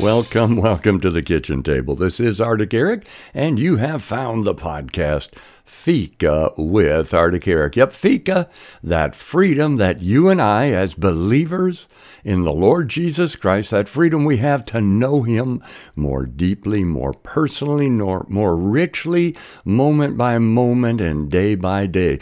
Welcome, 0.00 0.54
welcome 0.56 1.00
to 1.00 1.10
the 1.10 1.22
kitchen 1.22 1.64
table. 1.64 1.96
This 1.96 2.20
is 2.20 2.40
Arctic 2.40 2.72
Eric, 2.72 3.04
and 3.34 3.58
you 3.58 3.78
have 3.78 4.00
found 4.00 4.44
the 4.44 4.54
podcast 4.54 5.30
Fika 5.64 6.52
with 6.56 7.12
Arctic 7.12 7.48
Eric. 7.48 7.74
Yep, 7.74 7.92
Fika, 7.92 8.48
that 8.80 9.16
freedom 9.16 9.74
that 9.76 10.00
you 10.00 10.28
and 10.28 10.40
I, 10.40 10.70
as 10.70 10.94
believers 10.94 11.88
in 12.22 12.44
the 12.44 12.52
Lord 12.52 12.88
Jesus 12.88 13.34
Christ, 13.34 13.72
that 13.72 13.88
freedom 13.88 14.24
we 14.24 14.36
have 14.36 14.64
to 14.66 14.80
know 14.80 15.24
Him 15.24 15.64
more 15.96 16.26
deeply, 16.26 16.84
more 16.84 17.12
personally, 17.12 17.90
more, 17.90 18.24
more 18.28 18.56
richly, 18.56 19.36
moment 19.64 20.16
by 20.16 20.38
moment, 20.38 21.00
and 21.00 21.28
day 21.28 21.56
by 21.56 21.86
day. 21.86 22.20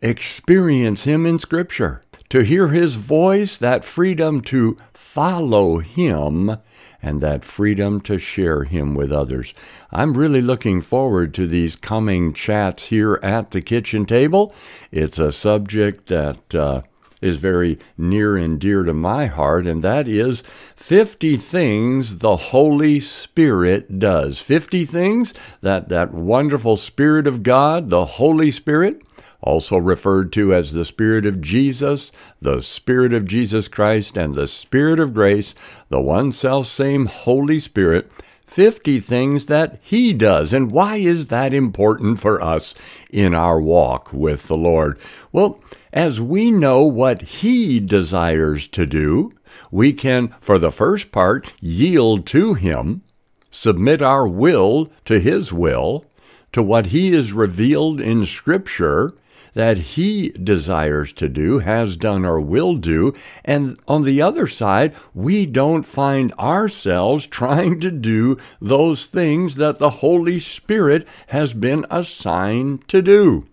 Experience 0.00 1.02
Him 1.02 1.26
in 1.26 1.40
Scripture. 1.40 2.04
To 2.28 2.44
hear 2.44 2.68
His 2.68 2.94
voice, 2.94 3.58
that 3.58 3.84
freedom 3.84 4.40
to 4.42 4.76
follow 4.94 5.78
Him 5.78 6.58
and 7.06 7.20
that 7.20 7.44
freedom 7.44 8.00
to 8.00 8.18
share 8.18 8.64
Him 8.64 8.96
with 8.96 9.12
others. 9.12 9.54
I'm 9.92 10.16
really 10.16 10.42
looking 10.42 10.82
forward 10.82 11.32
to 11.34 11.46
these 11.46 11.76
coming 11.76 12.32
chats 12.32 12.86
here 12.86 13.20
at 13.22 13.52
the 13.52 13.60
kitchen 13.60 14.06
table. 14.06 14.52
It's 14.90 15.16
a 15.16 15.30
subject 15.30 16.08
that 16.08 16.52
uh, 16.52 16.82
is 17.20 17.36
very 17.36 17.78
near 17.96 18.36
and 18.36 18.58
dear 18.58 18.82
to 18.82 18.92
my 18.92 19.26
heart, 19.26 19.68
and 19.68 19.84
that 19.84 20.08
is 20.08 20.42
50 20.74 21.36
things 21.36 22.18
the 22.18 22.36
Holy 22.36 22.98
Spirit 22.98 24.00
does. 24.00 24.40
50 24.40 24.84
things 24.84 25.32
that 25.60 25.88
that 25.88 26.12
wonderful 26.12 26.76
Spirit 26.76 27.28
of 27.28 27.44
God, 27.44 27.88
the 27.88 28.04
Holy 28.04 28.50
Spirit, 28.50 29.00
also 29.46 29.76
referred 29.78 30.32
to 30.32 30.52
as 30.52 30.72
the 30.72 30.84
Spirit 30.84 31.24
of 31.24 31.40
Jesus, 31.40 32.10
the 32.42 32.60
Spirit 32.60 33.14
of 33.14 33.26
Jesus 33.26 33.68
Christ, 33.68 34.18
and 34.18 34.34
the 34.34 34.48
Spirit 34.48 34.98
of 34.98 35.14
grace, 35.14 35.54
the 35.88 36.00
one 36.00 36.32
self 36.32 36.66
same 36.66 37.06
Holy 37.06 37.60
Spirit, 37.60 38.10
50 38.44 39.00
things 39.00 39.46
that 39.46 39.80
He 39.82 40.12
does. 40.12 40.52
And 40.52 40.72
why 40.72 40.96
is 40.96 41.28
that 41.28 41.54
important 41.54 42.18
for 42.18 42.42
us 42.42 42.74
in 43.10 43.34
our 43.34 43.60
walk 43.60 44.12
with 44.12 44.48
the 44.48 44.56
Lord? 44.56 44.98
Well, 45.30 45.60
as 45.92 46.20
we 46.20 46.50
know 46.50 46.82
what 46.82 47.22
He 47.22 47.78
desires 47.78 48.66
to 48.68 48.84
do, 48.84 49.32
we 49.70 49.92
can, 49.92 50.34
for 50.40 50.58
the 50.58 50.72
first 50.72 51.12
part, 51.12 51.52
yield 51.60 52.26
to 52.26 52.54
Him, 52.54 53.02
submit 53.50 54.02
our 54.02 54.26
will 54.26 54.90
to 55.04 55.20
His 55.20 55.52
will, 55.52 56.04
to 56.52 56.62
what 56.62 56.86
He 56.86 57.12
is 57.12 57.32
revealed 57.32 58.00
in 58.00 58.26
Scripture, 58.26 59.14
that 59.56 59.78
He 59.78 60.28
desires 60.28 61.14
to 61.14 61.30
do, 61.30 61.60
has 61.60 61.96
done, 61.96 62.26
or 62.26 62.38
will 62.38 62.76
do. 62.76 63.14
And 63.42 63.78
on 63.88 64.02
the 64.02 64.20
other 64.20 64.46
side, 64.46 64.94
we 65.14 65.46
don't 65.46 65.82
find 65.82 66.30
ourselves 66.34 67.24
trying 67.40 67.80
to 67.80 67.90
do 67.90 68.36
those 68.60 69.06
things 69.06 69.54
that 69.54 69.78
the 69.78 70.04
Holy 70.04 70.38
Spirit 70.40 71.08
has 71.28 71.54
been 71.54 71.86
assigned 71.90 72.86
to 72.88 73.00
do. 73.00 73.46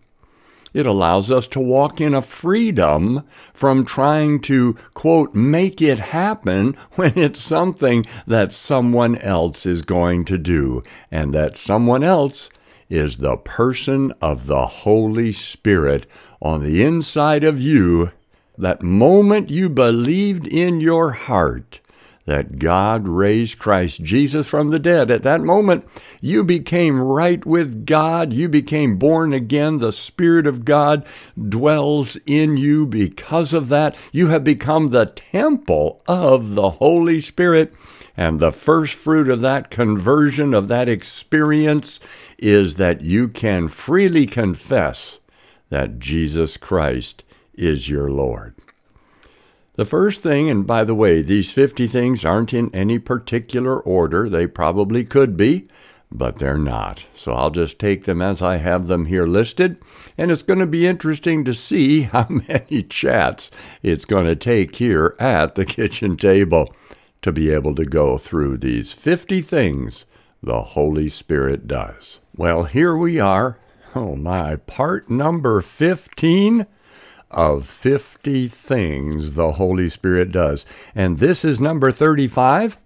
It 0.74 0.86
allows 0.86 1.32
us 1.32 1.48
to 1.50 1.62
walk 1.62 2.02
in 2.02 2.14
a 2.14 2.22
freedom 2.22 3.24
from 3.54 3.86
trying 3.86 4.42
to, 4.42 4.76
quote, 4.94 5.34
make 5.34 5.82
it 5.82 6.00
happen 6.00 6.76
when 6.96 7.18
it's 7.18 7.40
something 7.40 8.06
that 8.28 8.52
someone 8.52 9.16
else 9.20 9.66
is 9.66 9.84
going 9.84 10.26
to 10.26 10.38
do, 10.38 10.84
and 11.10 11.34
that 11.34 11.56
someone 11.56 12.04
else 12.04 12.50
is 12.94 13.18
the 13.18 13.38
person 13.38 14.14
of 14.22 14.46
the 14.46 14.68
Holy 14.68 15.34
Spirit 15.34 16.06
on 16.40 16.62
the 16.62 16.84
inside 16.84 17.44
of 17.44 17.60
you. 17.60 18.12
That 18.56 18.84
moment 18.84 19.50
you 19.50 19.70
believed 19.70 20.46
in 20.46 20.80
your 20.80 21.12
heart 21.12 21.80
that 22.26 22.58
God 22.58 23.08
raised 23.08 23.60
Christ 23.60 24.02
Jesus 24.02 24.48
from 24.48 24.70
the 24.70 24.80
dead, 24.80 25.12
at 25.12 25.24
that 25.24 25.42
moment 25.42 25.86
you 26.22 26.44
became 26.44 27.02
right 27.02 27.46
with 27.46 27.86
God. 27.86 28.32
You 28.32 28.48
became 28.48 28.98
born 28.98 29.34
again. 29.34 29.80
The 29.80 29.92
Spirit 29.92 30.48
of 30.48 30.66
God 30.66 31.06
dwells 31.38 32.18
in 32.26 32.56
you 32.58 32.86
because 32.88 33.52
of 33.52 33.68
that. 33.70 33.96
You 34.12 34.28
have 34.28 34.44
become 34.44 34.88
the 34.88 35.06
temple 35.06 36.02
of 36.08 36.56
the 36.56 36.72
Holy 36.72 37.20
Spirit. 37.20 37.74
And 38.16 38.40
the 38.40 38.52
first 38.52 38.94
fruit 38.94 39.28
of 39.28 39.42
that 39.42 39.72
conversion, 39.72 40.54
of 40.54 40.68
that 40.68 40.88
experience, 40.88 42.00
is 42.38 42.76
that 42.76 43.02
you 43.02 43.28
can 43.28 43.68
freely 43.68 44.28
confess 44.28 45.20
that 45.70 45.98
Jesus 45.98 46.56
Christ 46.56 47.24
is 47.56 47.90
your 47.90 48.12
Lord. 48.12 48.54
The 49.76 49.86
first 49.86 50.22
thing, 50.22 50.50
and 50.52 50.68
by 50.68 50.84
the 50.84 50.94
way, 50.94 51.24
these 51.24 51.52
50 51.52 51.88
things 51.88 52.24
aren't 52.24 52.54
in 52.54 52.74
any 52.76 53.00
particular 53.00 53.80
order. 53.80 54.30
They 54.30 54.46
probably 54.46 55.04
could 55.04 55.36
be, 55.36 55.68
but 56.12 56.38
they're 56.38 56.60
not. 56.60 57.06
So 57.16 57.34
I'll 57.34 57.50
just 57.50 57.80
take 57.80 58.04
them 58.04 58.22
as 58.22 58.40
I 58.40 58.58
have 58.58 58.86
them 58.86 59.06
here 59.08 59.26
listed. 59.26 59.78
And 60.16 60.30
it's 60.30 60.44
going 60.44 60.60
to 60.60 60.68
be 60.68 60.86
interesting 60.86 61.44
to 61.46 61.56
see 61.56 62.02
how 62.14 62.28
many 62.30 62.84
chats 62.84 63.50
it's 63.82 64.06
going 64.06 64.28
to 64.28 64.36
take 64.36 64.76
here 64.76 65.16
at 65.20 65.56
the 65.56 65.66
kitchen 65.66 66.18
table 66.18 66.72
to 67.24 67.32
be 67.32 67.50
able 67.50 67.74
to 67.74 67.86
go 67.86 68.20
through 68.20 68.58
these 68.58 68.94
50 68.94 69.42
things 69.42 70.06
the 70.44 70.62
Holy 70.62 71.10
Spirit 71.10 71.68
does. 71.68 72.20
Well, 72.36 72.66
here 72.66 72.96
we 72.96 73.20
are. 73.20 73.58
Oh 73.96 74.16
my, 74.16 74.58
part 74.58 75.10
number 75.10 75.62
15 75.62 76.68
of 77.34 77.68
50 77.68 78.48
things 78.48 79.34
the 79.34 79.54
Holy 79.54 79.90
Spirit 79.90 80.32
does. 80.32 80.66
And 80.96 81.20
this 81.20 81.44
is 81.44 81.60
number 81.60 81.92
35. 81.92 82.78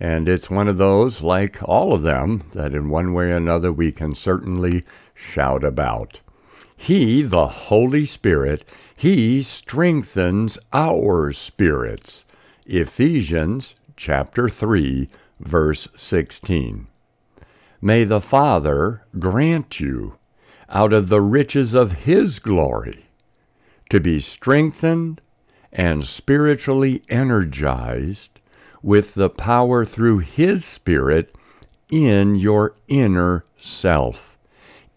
And 0.00 0.28
it's 0.28 0.50
one 0.50 0.68
of 0.68 0.76
those, 0.76 1.22
like 1.22 1.62
all 1.62 1.94
of 1.94 2.02
them, 2.02 2.44
that 2.52 2.74
in 2.74 2.88
one 2.88 3.14
way 3.14 3.30
or 3.30 3.36
another 3.36 3.72
we 3.72 3.92
can 3.92 4.14
certainly 4.14 4.82
shout 5.14 5.62
about. 5.62 6.20
He, 6.76 7.22
the 7.22 7.46
Holy 7.46 8.04
Spirit, 8.04 8.64
He 8.96 9.42
strengthens 9.42 10.58
our 10.72 11.32
spirits. 11.32 12.24
Ephesians 12.66 13.74
chapter 13.96 14.48
3, 14.48 15.08
verse 15.40 15.88
16. 15.96 16.86
May 17.80 18.04
the 18.04 18.20
Father 18.20 19.02
grant 19.18 19.78
you, 19.78 20.16
out 20.68 20.92
of 20.92 21.08
the 21.08 21.20
riches 21.20 21.74
of 21.74 21.92
His 21.92 22.38
glory, 22.38 23.03
to 23.90 24.00
be 24.00 24.20
strengthened 24.20 25.20
and 25.72 26.04
spiritually 26.04 27.02
energized 27.08 28.40
with 28.82 29.14
the 29.14 29.30
power 29.30 29.84
through 29.84 30.18
His 30.18 30.64
Spirit 30.64 31.34
in 31.90 32.36
your 32.36 32.74
inner 32.88 33.44
self, 33.56 34.36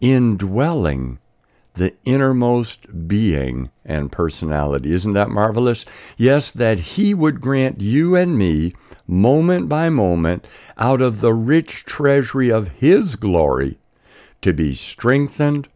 indwelling 0.00 1.18
the 1.74 1.94
innermost 2.04 3.08
being 3.08 3.70
and 3.84 4.12
personality. 4.12 4.92
Isn't 4.92 5.12
that 5.14 5.30
marvelous? 5.30 5.84
Yes, 6.16 6.50
that 6.50 6.78
He 6.78 7.14
would 7.14 7.40
grant 7.40 7.80
you 7.80 8.14
and 8.14 8.36
me, 8.36 8.74
moment 9.06 9.68
by 9.68 9.88
moment, 9.88 10.46
out 10.76 11.00
of 11.00 11.20
the 11.20 11.32
rich 11.32 11.84
treasury 11.84 12.50
of 12.50 12.68
His 12.68 13.16
glory, 13.16 13.78
to 14.42 14.52
be 14.52 14.74
strengthened 14.74 15.68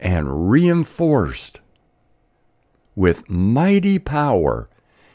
and 0.00 0.50
reinforced 0.50 1.60
with 2.94 3.28
mighty 3.28 3.98
power 3.98 4.68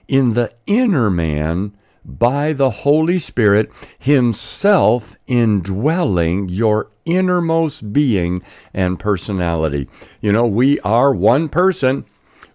in 0.08 0.34
the 0.34 0.52
inner 0.66 1.10
man 1.10 1.74
by 2.04 2.54
the 2.54 2.70
Holy 2.70 3.20
Spirit 3.20 3.70
Himself 4.00 5.16
indwelling 5.28 6.48
your 6.48 6.90
innermost 7.06 7.92
being 7.92 8.42
and 8.74 9.00
personality. 9.00 9.90
You 10.22 10.32
know, 10.32 10.48
we 10.48 10.80
are 10.80 11.14
one 11.14 11.50
person, 11.50 12.06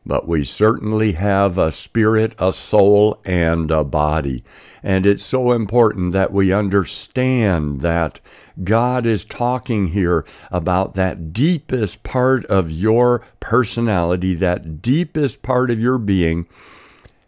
but 0.04 0.26
we 0.26 0.44
certainly 0.44 1.12
have 1.12 1.58
a 1.58 1.70
spirit, 1.70 2.34
a 2.38 2.52
soul, 2.52 3.20
and 3.24 3.70
a 3.70 3.84
body. 3.84 4.42
And 4.82 5.06
it's 5.06 5.22
so 5.22 5.52
important 5.52 6.12
that 6.12 6.32
we 6.32 6.52
understand 6.52 7.82
that 7.82 8.20
God 8.62 9.06
is 9.06 9.24
talking 9.24 9.88
here 9.88 10.24
about 10.50 10.94
that 10.94 11.32
deepest 11.32 12.02
part 12.02 12.44
of 12.46 12.70
your 12.70 13.24
personality, 13.40 14.34
that 14.34 14.82
deepest 14.82 15.42
part 15.42 15.70
of 15.70 15.80
your 15.80 15.98
being 15.98 16.46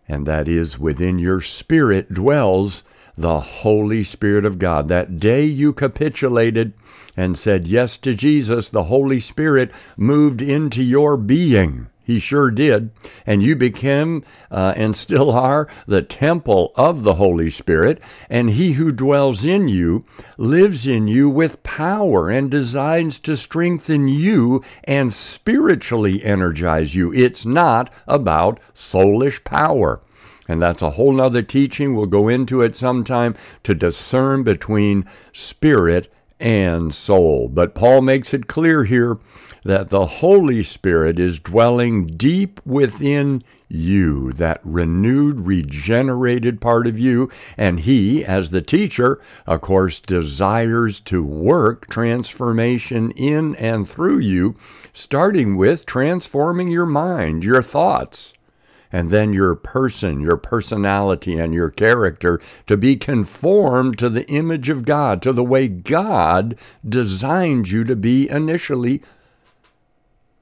and 0.09 0.27
that 0.27 0.49
is 0.49 0.79
within 0.79 1.19
your 1.19 1.41
spirit 1.41 2.13
dwells 2.13 2.85
the 3.17 3.41
Holy 3.41 4.05
Spirit 4.05 4.45
of 4.45 4.59
God. 4.59 4.89
That 4.89 5.19
day 5.19 5.45
you 5.45 5.73
capitulated 5.73 6.73
and 7.17 7.39
said 7.39 7.67
yes 7.67 7.97
to 7.99 8.15
Jesus, 8.15 8.69
the 8.69 8.85
Holy 8.85 9.21
Spirit 9.21 9.71
moved 9.97 10.43
into 10.43 10.83
your 10.83 11.17
being. 11.17 11.89
He 12.05 12.21
sure 12.21 12.51
did. 12.51 12.91
And 13.25 13.43
you 13.43 13.57
became 13.57 14.25
uh, 14.51 14.75
and 14.77 14.95
still 14.95 15.31
are 15.31 15.69
the 15.87 16.03
temple 16.03 16.73
of 16.77 17.03
the 17.03 17.15
Holy 17.15 17.51
Spirit. 17.51 18.01
And 18.29 18.51
He 18.51 18.73
who 18.73 18.93
dwells 18.93 19.45
in 19.45 19.69
you 19.69 20.05
lives 20.37 20.87
in 20.87 21.09
you 21.09 21.31
with 21.31 21.63
power 21.63 22.29
and 22.29 22.51
designs 22.51 23.19
to 23.21 23.37
strengthen 23.37 24.07
you 24.07 24.63
and 24.85 25.13
spiritually 25.13 26.23
energize 26.23 26.95
you. 26.95 27.13
It's 27.13 27.47
not 27.47 27.93
about 28.07 28.61
soulish 28.75 29.43
power. 29.43 30.03
And 30.47 30.61
that's 30.61 30.83
a 30.83 30.91
whole 30.91 31.13
nother 31.13 31.43
teaching. 31.43 31.95
We'll 31.95 32.07
go 32.07 32.29
into 32.29 32.61
it 32.61 32.77
sometime 32.77 33.35
to 33.63 33.75
discern 33.75 34.43
between 34.43 35.09
spirit 35.33 36.13
and 36.45 36.95
soul. 36.95 37.49
But 37.49 37.75
Paul 37.75 38.03
makes 38.03 38.35
it 38.35 38.47
clear 38.47 38.85
here 38.85 39.19
that 39.65 39.89
the 39.89 40.05
Holy 40.07 40.63
Spirit 40.63 41.19
is 41.19 41.39
dwelling 41.39 42.05
deep 42.07 42.61
within 42.67 43.43
you, 43.67 44.31
that 44.33 44.61
renewed, 44.63 45.41
regenerated 45.41 46.61
part 46.61 46.87
of 46.87 46.99
you. 46.99 47.31
And 47.57 47.81
He, 47.81 48.23
as 48.23 48.51
the 48.51 48.61
teacher, 48.61 49.19
of 49.47 49.63
course, 49.63 50.01
desires 50.01 51.01
to 51.01 51.25
work 51.25 51.89
transformation 51.89 53.11
in 53.13 53.57
and 53.57 53.89
through 53.89 54.19
you, 54.19 54.55
starting 54.93 55.57
with 55.57 55.87
transforming 55.87 56.69
your 56.69 56.87
mind, 56.87 57.43
your 57.43 57.63
thoughts 57.63 58.34
and 58.95 59.11
then 59.11 59.33
your 59.33 59.57
person, 59.57 60.21
your 60.21 60.37
personality, 60.37 61.37
and 61.37 61.53
your 61.53 61.69
character 61.69 62.41
to 62.69 62.77
be 62.77 62.95
conformed 62.95 63.99
to 63.99 64.09
the 64.09 64.25
image 64.29 64.69
of 64.69 64.85
God, 64.85 65.21
to 65.23 65.33
the 65.33 65.43
way 65.43 65.67
God 65.67 66.57
designed 66.89 67.69
you 67.69 67.83
to 67.83 67.97
be 67.97 68.31
initially 68.31 69.03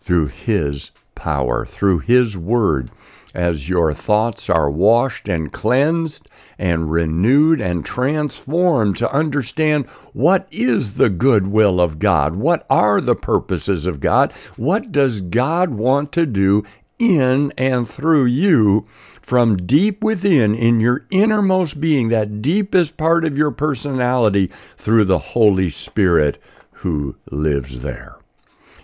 through 0.03 0.27
His 0.27 0.91
power, 1.15 1.65
through 1.65 2.01
His 2.01 2.37
Word. 2.37 2.91
As 3.35 3.71
your 3.71 3.95
thoughts 3.95 4.51
are 4.51 4.69
washed 4.69 5.27
and 5.27 5.51
cleansed 5.51 6.29
and 6.59 6.93
renewed 6.93 7.63
and 7.63 7.83
transformed 7.83 8.99
to 8.99 9.11
understand 9.11 9.87
what 10.13 10.47
is 10.51 10.95
the 10.95 11.09
good 11.09 11.47
will 11.47 11.81
of 11.81 11.99
God, 11.99 12.35
what 12.35 12.67
are 12.69 13.01
the 13.01 13.17
purposes 13.17 13.87
of 13.87 14.01
God, 14.01 14.31
what 14.59 14.93
does 14.93 15.23
God 15.23 15.71
want 15.71 16.13
to 16.13 16.27
do 16.27 16.65
in 17.03 17.53
and 17.59 17.89
through 17.89 18.27
you 18.27 18.87
from 19.21 19.57
deep 19.57 20.03
within, 20.03 20.55
in 20.55 20.81
your 20.81 21.07
innermost 21.11 21.81
being, 21.81 22.09
that 22.09 22.43
deepest 22.43 22.97
part 22.97 23.25
of 23.25 23.37
your 23.37 23.51
personality, 23.51 24.51
through 24.77 25.05
the 25.05 25.19
Holy 25.19 25.71
Spirit 25.71 26.39
who 26.77 27.17
lives 27.31 27.81
there. 27.81 28.17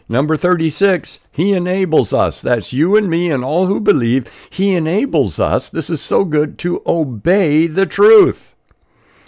Number 0.09 0.37
36, 0.37 1.19
He 1.31 1.53
enables 1.53 2.12
us. 2.12 2.41
That's 2.41 2.73
you 2.73 2.97
and 2.97 3.11
me 3.11 3.31
and 3.31 3.44
all 3.44 3.67
who 3.67 3.81
believe. 3.81 4.49
He 4.49 4.75
enables 4.75 5.38
us, 5.38 5.69
this 5.69 5.91
is 5.91 6.00
so 6.00 6.25
good, 6.25 6.59
to 6.61 6.82
obey 6.87 7.67
the 7.67 7.87
truth. 7.87 8.55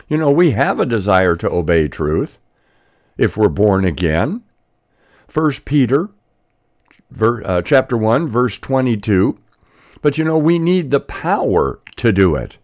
You 0.09 0.17
know, 0.17 0.31
we 0.31 0.53
have 0.53 0.81
a 0.81 0.87
desire 0.87 1.37
to 1.37 1.51
obey 1.51 1.89
truth 1.89 2.39
if 3.19 3.37
we're 3.37 3.49
born 3.49 3.85
again. 3.85 4.43
1 5.33 5.53
Peter 5.65 6.09
ver, 7.11 7.43
uh, 7.45 7.63
chapter 7.63 7.97
1, 7.97 8.29
verse 8.29 8.59
22. 8.59 9.39
But 10.03 10.19
you 10.19 10.25
know, 10.25 10.39
we 10.39 10.59
need 10.59 10.91
the 10.91 11.01
power 11.01 11.81
to 11.97 12.13
do 12.13 12.35
it, 12.35 12.59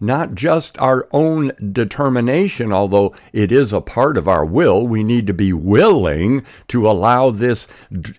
not 0.00 0.34
just 0.34 0.78
our 0.78 1.06
own 1.12 1.52
determination, 1.72 2.72
although 2.72 3.14
it 3.32 3.52
is 3.52 3.72
a 3.72 3.80
part 3.80 4.16
of 4.16 4.26
our 4.26 4.44
will. 4.44 4.86
We 4.86 5.04
need 5.04 5.26
to 5.26 5.34
be 5.34 5.52
willing 5.52 6.44
to 6.68 6.88
allow 6.88 7.30
this 7.30 7.68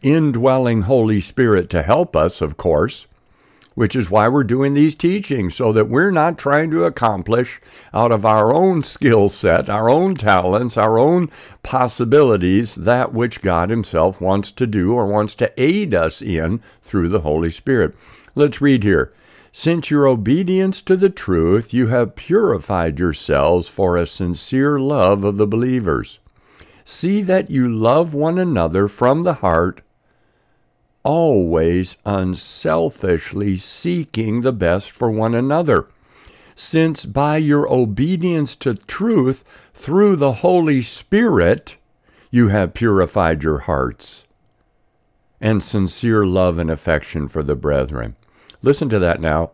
indwelling 0.02 0.84
Holy 0.84 1.22
Spirit 1.22 1.70
to 1.72 1.82
help 1.82 2.16
us, 2.16 2.42
of 2.42 2.58
course 2.58 3.08
which 3.76 3.96
is 3.96 4.10
why 4.10 4.28
we're 4.28 4.44
doing 4.44 4.74
these 4.74 4.96
teachings, 4.96 5.56
so 5.56 5.72
that 5.72 5.90
we're 5.90 6.12
not 6.12 6.38
trying 6.38 6.72
to 6.72 6.84
accomplish 6.84 7.62
out 7.94 8.12
of 8.12 8.26
our 8.26 8.54
own 8.54 8.82
skill 8.82 9.30
set, 9.30 9.70
our 9.70 9.90
own 9.90 10.16
talents, 10.16 10.78
our 10.78 10.98
own 10.98 11.30
possibilities, 11.64 12.76
that 12.76 13.14
which 13.14 13.42
God 13.42 13.70
Himself 13.70 14.20
wants 14.20 14.52
to 14.54 14.68
do 14.68 14.94
or 14.94 15.06
wants 15.06 15.36
to 15.36 15.52
aid 15.56 15.94
us 15.94 16.22
in 16.22 16.62
through 16.82 17.10
the 17.10 17.22
Holy 17.22 17.52
Spirit. 17.52 17.96
Let's 18.36 18.62
read 18.62 18.84
here. 18.84 19.14
Since 19.52 19.90
your 19.90 20.08
obedience 20.08 20.82
to 20.84 20.96
the 20.96 21.10
truth, 21.10 21.74
you 21.74 21.88
have 21.88 22.16
purified 22.16 23.00
yourselves 23.00 23.68
for 23.68 23.98
a 23.98 24.06
sincere 24.06 24.80
love 24.80 25.24
of 25.24 25.38
the 25.38 25.48
believers. 25.48 26.20
See 26.86 27.22
that 27.24 27.50
you 27.50 27.68
love 27.68 28.14
one 28.14 28.38
another 28.38 28.88
from 28.88 29.24
the 29.24 29.36
heart 29.36 29.82
always 31.04 31.98
unselfishly 32.06 33.58
seeking 33.58 34.42
the 34.42 34.54
best 34.54 34.92
for 34.92 35.10
one 35.10 35.36
another. 35.36 35.88
Since 36.56 37.06
by 37.06 37.38
your 37.38 37.72
obedience 37.72 38.56
to 38.58 38.76
truth 38.76 39.44
through 39.74 40.18
the 40.18 40.34
Holy 40.34 40.82
Spirit 40.82 41.78
you 42.32 42.50
have 42.50 42.74
purified 42.74 43.44
your 43.44 43.60
hearts 43.60 44.26
and 45.42 45.64
sincere 45.64 46.26
love 46.26 46.58
and 46.58 46.70
affection 46.70 47.28
for 47.28 47.44
the 47.44 47.56
brethren. 47.56 48.16
Listen 48.62 48.90
to 48.90 49.00
that 49.00 49.22
now. 49.22 49.52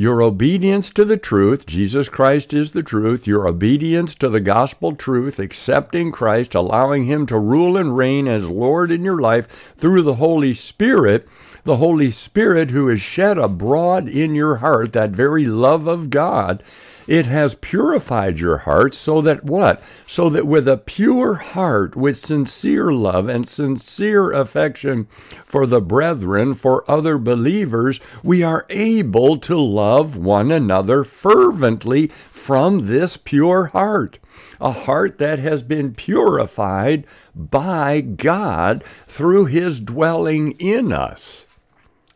Your 0.00 0.22
obedience 0.22 0.90
to 0.90 1.04
the 1.04 1.16
truth, 1.16 1.66
Jesus 1.66 2.08
Christ 2.08 2.54
is 2.54 2.70
the 2.70 2.84
truth, 2.84 3.26
your 3.26 3.48
obedience 3.48 4.14
to 4.14 4.28
the 4.28 4.38
gospel 4.38 4.94
truth, 4.94 5.40
accepting 5.40 6.12
Christ, 6.12 6.54
allowing 6.54 7.06
Him 7.06 7.26
to 7.26 7.36
rule 7.36 7.76
and 7.76 7.96
reign 7.96 8.28
as 8.28 8.48
Lord 8.48 8.92
in 8.92 9.02
your 9.02 9.20
life 9.20 9.74
through 9.76 10.02
the 10.02 10.14
Holy 10.14 10.54
Spirit, 10.54 11.26
the 11.68 11.76
Holy 11.76 12.10
Spirit 12.10 12.70
who 12.70 12.88
is 12.88 13.02
shed 13.02 13.36
abroad 13.36 14.08
in 14.08 14.34
your 14.34 14.56
heart, 14.56 14.94
that 14.94 15.10
very 15.10 15.44
love 15.44 15.86
of 15.86 16.08
God, 16.08 16.62
it 17.06 17.26
has 17.26 17.56
purified 17.56 18.38
your 18.38 18.56
heart 18.58 18.94
so 18.94 19.20
that 19.20 19.44
what? 19.44 19.82
So 20.06 20.30
that 20.30 20.46
with 20.46 20.66
a 20.66 20.78
pure 20.78 21.34
heart, 21.34 21.94
with 21.94 22.16
sincere 22.16 22.90
love 22.90 23.28
and 23.28 23.46
sincere 23.46 24.32
affection 24.32 25.08
for 25.44 25.66
the 25.66 25.82
brethren, 25.82 26.54
for 26.54 26.90
other 26.90 27.18
believers, 27.18 28.00
we 28.22 28.42
are 28.42 28.64
able 28.70 29.36
to 29.36 29.60
love 29.60 30.16
one 30.16 30.50
another 30.50 31.04
fervently 31.04 32.06
from 32.06 32.86
this 32.86 33.18
pure 33.18 33.66
heart. 33.66 34.18
A 34.58 34.72
heart 34.72 35.18
that 35.18 35.38
has 35.38 35.62
been 35.62 35.92
purified 35.92 37.06
by 37.34 38.00
God 38.00 38.82
through 39.06 39.46
His 39.46 39.80
dwelling 39.80 40.52
in 40.52 40.94
us. 40.94 41.44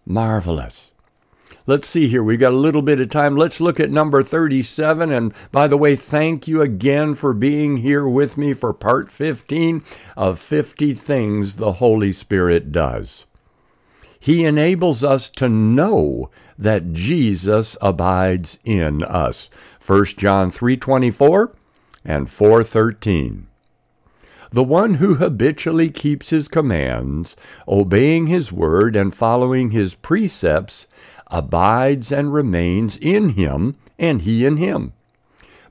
Marvelous. 0.05 0.93
Let's 1.65 1.87
see 1.87 2.09
here. 2.09 2.25
We've 2.25 2.41
got 2.41 2.53
a 2.53 2.57
little 2.57 2.83
bit 2.83 3.01
of 3.01 3.09
time. 3.11 3.37
Let's 3.37 3.61
look 3.61 3.79
at 3.79 3.91
number 3.91 4.23
37. 4.23 5.13
And 5.13 5.33
by 5.53 5.69
the 5.69 5.77
way, 5.77 5.95
thank 5.95 6.49
you 6.49 6.61
again 6.61 7.15
for 7.15 7.33
being 7.33 7.79
here 7.79 8.07
with 8.09 8.37
me 8.37 8.53
for 8.53 8.73
part 8.73 9.13
15 9.13 9.85
of 10.17 10.41
50 10.41 10.95
Things 10.95 11.57
the 11.57 11.75
Holy 11.75 12.11
Spirit 12.13 12.73
Does. 12.73 13.27
He 14.19 14.45
enables 14.45 15.05
us 15.05 15.31
to 15.31 15.49
know 15.49 16.31
that 16.59 16.93
Jesus 16.93 17.77
abides 17.81 18.59
in 18.65 19.03
us. 19.03 19.49
1 19.85 20.17
John 20.17 20.51
3:24 20.51 21.53
and 22.05 22.29
4:13. 22.29 23.47
The 24.53 24.63
one 24.65 24.95
who 24.95 25.15
habitually 25.15 25.89
keeps 25.91 26.31
his 26.31 26.47
commands, 26.47 27.37
obeying 27.67 28.27
his 28.27 28.53
word 28.53 28.95
and 28.95 29.15
following 29.15 29.71
his 29.71 29.95
precepts, 29.95 30.87
abides 31.29 32.13
and 32.13 32.33
remains 32.33 32.99
in 32.99 33.31
him, 33.31 33.77
and 33.99 34.23
he 34.23 34.45
in 34.45 34.59
him. 34.59 34.93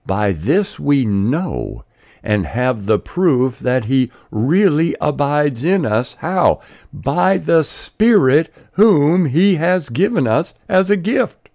By 0.06 0.32
this 0.32 0.80
we 0.80 1.06
know 1.06 1.86
and 2.24 2.46
have 2.46 2.86
the 2.86 3.00
proof 3.00 3.60
that 3.60 3.86
he 3.86 4.12
really 4.32 4.96
abides 5.00 5.64
in 5.64 5.86
us. 5.86 6.16
How? 6.16 6.62
By 6.92 7.38
the 7.38 7.64
Spirit 7.64 8.52
whom 8.74 9.28
he 9.28 9.56
has 9.56 9.90
given 9.90 10.28
us 10.28 10.54
as 10.68 10.90
a 10.90 10.98
gift. 10.98 11.50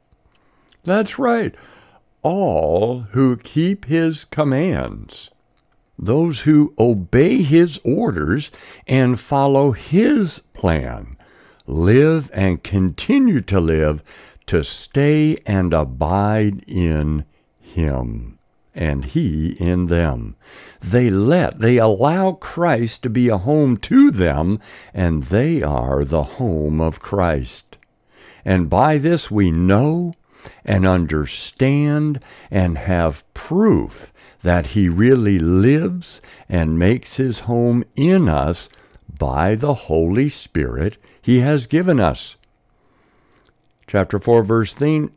That's 0.84 1.18
right. 1.18 1.54
All 2.22 3.00
who 3.12 3.36
keep 3.36 3.86
his 3.86 4.24
commands, 4.24 5.30
those 5.98 6.40
who 6.40 6.74
obey 6.78 7.42
his 7.42 7.78
orders 7.84 8.50
and 8.86 9.18
follow 9.18 9.72
his 9.72 10.42
plan, 10.54 11.16
live 11.66 12.30
and 12.32 12.62
continue 12.62 13.40
to 13.40 13.60
live 13.60 14.02
to 14.46 14.62
stay 14.62 15.36
and 15.44 15.74
abide 15.74 16.62
in 16.66 17.24
Him 17.60 18.38
and 18.74 19.04
He 19.04 19.56
in 19.58 19.86
them. 19.86 20.36
They 20.80 21.10
let, 21.10 21.58
they 21.58 21.78
allow 21.78 22.32
Christ 22.32 23.02
to 23.02 23.10
be 23.10 23.28
a 23.28 23.38
home 23.38 23.76
to 23.78 24.10
them, 24.10 24.60
and 24.94 25.24
they 25.24 25.62
are 25.62 26.04
the 26.04 26.22
home 26.22 26.80
of 26.80 27.00
Christ. 27.00 27.78
And 28.44 28.70
by 28.70 28.98
this 28.98 29.30
we 29.30 29.50
know 29.50 30.14
and 30.64 30.86
understand 30.86 32.22
and 32.50 32.78
have 32.78 33.24
proof 33.34 34.12
that 34.42 34.66
He 34.68 34.88
really 34.88 35.38
lives 35.38 36.20
and 36.48 36.78
makes 36.78 37.16
His 37.16 37.40
home 37.40 37.84
in 37.96 38.28
us 38.28 38.68
by 39.18 39.54
the 39.54 39.74
Holy 39.74 40.28
Spirit 40.28 40.98
he 41.26 41.40
has 41.40 41.66
given 41.66 41.98
us. 41.98 42.36
Chapter 43.88 44.18
4, 44.18 44.42
verse 44.44 44.74
13 44.74 45.10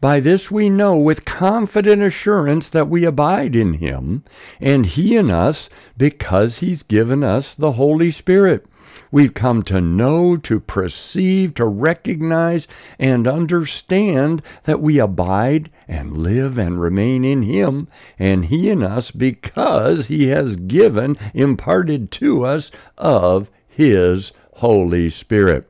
By 0.00 0.20
this 0.20 0.50
we 0.50 0.70
know 0.70 0.96
with 0.96 1.24
confident 1.24 2.02
assurance 2.02 2.68
that 2.68 2.88
we 2.88 3.04
abide 3.04 3.54
in 3.56 3.74
him, 3.74 4.24
and 4.60 4.86
he 4.86 5.16
in 5.16 5.30
us, 5.30 5.68
because 5.96 6.58
he's 6.58 6.82
given 6.82 7.22
us 7.22 7.54
the 7.54 7.72
Holy 7.72 8.10
Spirit. 8.10 8.66
We've 9.10 9.34
come 9.34 9.62
to 9.64 9.80
know, 9.80 10.36
to 10.36 10.60
perceive, 10.60 11.54
to 11.54 11.64
recognize, 11.64 12.66
and 12.98 13.26
understand 13.26 14.42
that 14.64 14.80
we 14.80 14.98
abide 14.98 15.70
and 15.86 16.18
live 16.18 16.58
and 16.58 16.80
remain 16.80 17.24
in 17.24 17.42
Him 17.42 17.88
and 18.18 18.46
He 18.46 18.70
in 18.70 18.82
us 18.82 19.10
because 19.10 20.06
He 20.06 20.28
has 20.28 20.56
given, 20.56 21.16
imparted 21.32 22.10
to 22.12 22.44
us 22.44 22.70
of 22.98 23.50
His 23.68 24.32
Holy 24.54 25.10
Spirit. 25.10 25.68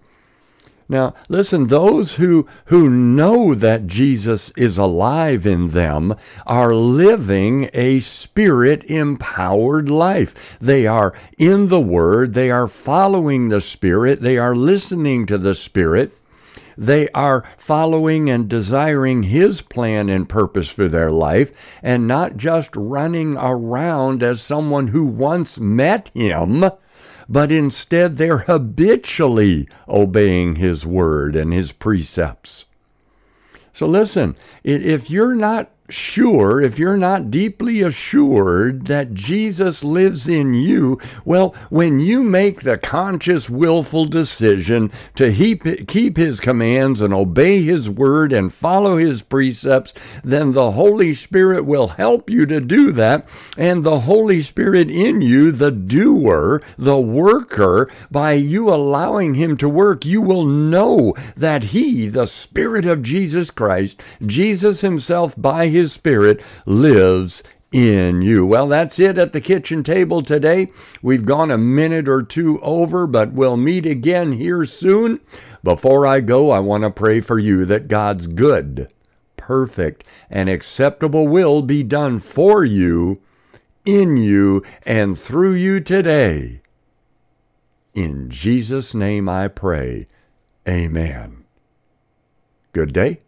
Now, 0.95 1.13
listen, 1.29 1.67
those 1.67 2.15
who, 2.15 2.47
who 2.67 2.89
know 2.89 3.53
that 3.53 3.89
Jesus 3.89 4.53
is 4.57 4.79
alive 4.79 5.45
in 5.45 5.71
them 5.71 6.15
are 6.47 6.73
living 6.73 7.69
a 7.73 7.99
spirit 7.99 8.85
empowered 8.85 9.91
life. 9.91 10.57
They 10.61 10.87
are 10.87 11.13
in 11.37 11.67
the 11.67 11.81
Word, 11.81 12.35
they 12.35 12.49
are 12.49 12.69
following 12.69 13.49
the 13.49 13.61
Spirit, 13.61 14.21
they 14.23 14.39
are 14.39 14.55
listening 14.55 15.27
to 15.27 15.37
the 15.37 15.57
Spirit. 15.57 16.17
They 16.79 17.09
are 17.09 17.45
following 17.59 18.31
and 18.31 18.49
desiring 18.49 19.25
His 19.25 19.63
plan 19.63 20.09
and 20.09 20.29
purpose 20.29 20.69
for 20.69 20.87
their 20.87 21.11
life, 21.11 21.81
and 21.83 22.07
not 22.07 22.37
just 22.37 22.71
running 22.77 23.37
around 23.37 24.23
as 24.23 24.41
someone 24.41 24.89
who 24.89 25.07
once 25.07 25.59
met 25.59 26.13
Him 26.15 26.65
but 27.29 27.51
instead 27.51 28.17
they're 28.17 28.39
habitually 28.39 29.69
obeying 29.89 30.57
His 30.57 30.85
word 30.87 31.37
and 31.37 31.53
His 31.53 31.73
precepts. 31.73 32.65
So 33.73 33.87
listen, 33.87 34.37
if 34.63 35.11
you're 35.11 35.35
not 35.35 35.71
sure, 35.91 36.63
if 36.63 36.79
you're 36.79 36.97
not 36.97 37.31
deeply 37.31 37.83
assured 37.83 38.87
that 38.87 39.13
Jesus 39.13 39.85
lives 39.85 40.27
in 40.27 40.55
you, 40.55 40.99
well, 41.25 41.55
when 41.69 42.01
you 42.01 42.25
make 42.25 42.63
the 42.63 42.79
conscious, 42.79 43.51
willful 43.51 44.07
decision 44.07 44.91
to 45.15 45.33
keep 45.87 46.17
his 46.17 46.41
commands 46.41 47.01
and 47.01 47.13
obey 47.13 47.63
his 47.63 47.91
word 47.91 48.33
and 48.33 48.53
follow 48.53 48.97
his 48.97 49.21
precepts, 49.21 49.93
then 50.23 50.53
the 50.53 50.73
Holy 50.73 51.15
Spirit 51.15 51.67
will 51.67 51.89
help 51.89 52.31
you 52.31 52.47
to 52.47 52.61
do 52.61 52.91
that. 52.93 53.29
And 53.59 53.85
the 53.85 54.01
Holy 54.01 54.41
Spirit 54.41 54.91
in 54.91 55.21
you, 55.21 55.53
the 55.53 55.71
doer, 55.71 56.63
the 56.79 56.99
worker, 56.99 57.91
by 58.11 58.33
you 58.33 58.71
allowing 58.71 59.35
him 59.35 59.57
to 59.59 59.69
work, 59.69 60.05
you 60.05 60.23
will 60.23 60.45
know 60.45 61.15
that 61.37 61.65
he, 61.65 62.09
the 62.09 62.27
Spirit 62.27 62.87
of 62.87 63.03
Jesus 63.03 63.51
Christ, 63.51 64.03
Jesus 64.25 64.81
himself 64.81 65.35
by 65.37 65.74
his 65.75 65.93
Spirit 65.93 66.41
lives 66.65 67.43
in 67.75 68.23
you. 68.23 68.47
Well, 68.47 68.69
that's 68.69 69.01
it 69.01 69.19
at 69.19 69.33
the 69.33 69.41
kitchen 69.41 69.83
table 69.83 70.23
today. 70.23 70.71
We've 71.03 71.27
gone 71.27 71.51
a 71.51 71.59
minute 71.59 72.09
or 72.09 72.23
two 72.23 72.61
over, 72.61 73.09
but 73.09 73.33
we'll 73.33 73.57
meet 73.57 73.85
again 73.85 74.33
here 74.33 74.65
soon. 74.65 75.21
Before 75.65 76.07
I 76.07 76.21
go, 76.21 76.51
I 76.51 76.61
want 76.61 76.85
to 76.85 76.91
pray 76.91 77.21
for 77.21 77.37
you 77.37 77.65
that 77.65 77.89
God's 77.89 78.29
good, 78.29 78.93
perfect, 79.37 80.05
and 80.31 80.49
acceptable 80.49 81.27
will 81.27 81.63
be 81.63 81.83
done 81.83 82.21
for 82.21 82.65
you, 82.65 83.21
in 83.85 84.17
you, 84.17 84.63
and 84.87 85.19
through 85.19 85.55
you 85.55 85.81
today. 85.81 86.63
In 87.93 88.31
Jesus' 88.31 88.95
name 88.95 89.29
I 89.29 89.49
pray. 89.49 90.07
Amen. 90.69 91.45
Good 92.73 92.93
day 92.93 93.21